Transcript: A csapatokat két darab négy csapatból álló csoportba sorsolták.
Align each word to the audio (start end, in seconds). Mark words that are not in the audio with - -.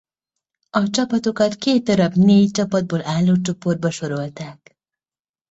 A 0.69 0.89
csapatokat 0.89 1.55
két 1.55 1.83
darab 1.83 2.13
négy 2.13 2.51
csapatból 2.51 3.05
álló 3.05 3.37
csoportba 3.41 3.91
sorsolták. 3.91 4.77